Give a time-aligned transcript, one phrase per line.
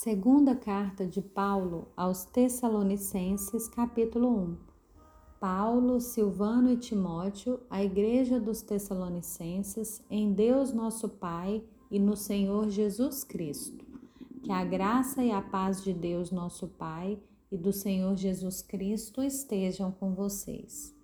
[0.00, 4.56] Segunda carta de Paulo aos Tessalonicenses, capítulo 1.
[5.40, 12.70] Paulo, Silvano e Timóteo, a igreja dos Tessalonicenses, em Deus nosso Pai e no Senhor
[12.70, 13.84] Jesus Cristo.
[14.44, 17.18] Que a graça e a paz de Deus nosso Pai
[17.50, 20.94] e do Senhor Jesus Cristo estejam com vocês.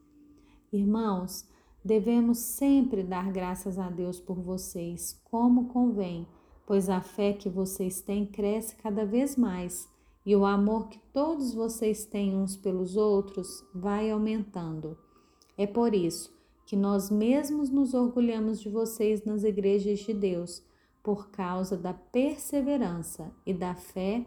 [0.73, 1.45] Irmãos,
[1.85, 6.29] devemos sempre dar graças a Deus por vocês, como convém
[6.67, 9.89] pois a fé que vocês têm cresce cada vez mais
[10.25, 14.97] e o amor que todos vocês têm uns pelos outros vai aumentando.
[15.57, 16.33] É por isso
[16.67, 20.63] que nós mesmos nos orgulhamos de vocês nas igrejas de Deus,
[21.03, 24.25] por causa da perseverança e da fé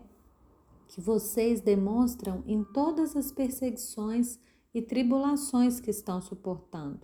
[0.87, 4.39] que vocês demonstram em todas as perseguições
[4.73, 6.99] e tribulações que estão suportando.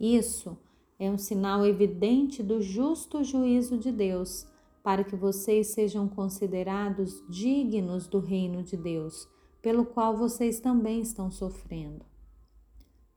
[0.00, 0.56] Isso
[0.98, 4.46] é um sinal evidente do justo juízo de Deus,
[4.82, 9.28] para que vocês sejam considerados dignos do reino de Deus,
[9.62, 12.04] pelo qual vocês também estão sofrendo.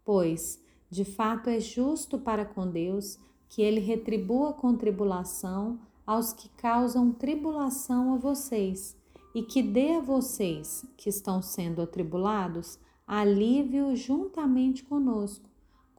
[0.03, 3.17] Pois, de fato, é justo para com Deus
[3.49, 8.97] que ele retribua com tribulação aos que causam tribulação a vocês,
[9.33, 15.50] e que dê a vocês, que estão sendo atribulados, alívio juntamente conosco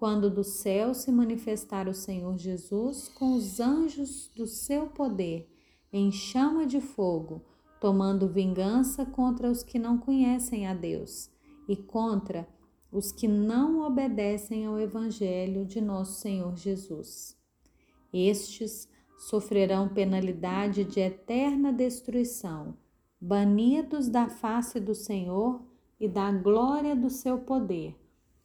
[0.03, 5.49] quando do céu se manifestar o Senhor Jesus com os anjos do seu poder,
[5.93, 7.41] em chama de fogo,
[7.81, 11.31] tomando vingança contra os que não conhecem a Deus
[11.69, 12.49] e contra
[12.91, 17.37] os que não obedecem ao Evangelho de nosso Senhor Jesus.
[18.13, 22.77] Estes sofrerão penalidade de eterna destruição,
[23.21, 25.63] banidos da face do Senhor
[26.01, 28.02] e da glória do seu poder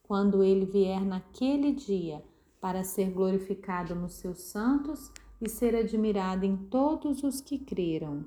[0.08, 2.23] quando ele vier naquele dia
[2.61, 8.25] para ser glorificado nos seus santos e ser admirado em todos os que creram.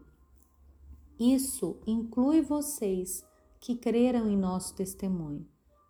[1.19, 3.27] Isso inclui vocês
[3.59, 5.47] que creram em nosso testemunho.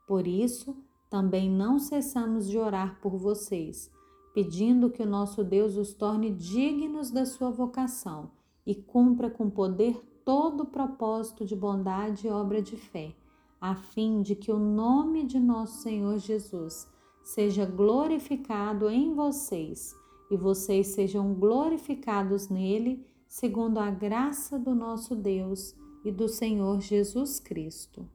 [0.07, 0.77] Por isso,
[1.09, 3.91] também não cessamos de orar por vocês,
[4.33, 8.31] pedindo que o nosso Deus os torne dignos da sua vocação
[8.65, 13.15] e cumpra com poder todo o propósito de bondade e obra de fé
[13.61, 16.89] a fim de que o nome de nosso Senhor Jesus
[17.23, 19.95] seja glorificado em vocês
[20.31, 27.39] e vocês sejam glorificados nele, segundo a graça do nosso Deus e do Senhor Jesus
[27.39, 28.09] Cristo.